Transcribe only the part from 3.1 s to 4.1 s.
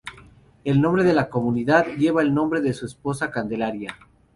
Candelaria.